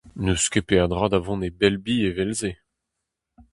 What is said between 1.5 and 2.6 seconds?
belbi evel-se.